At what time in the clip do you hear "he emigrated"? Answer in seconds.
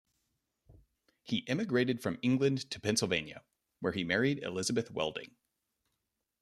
1.21-2.01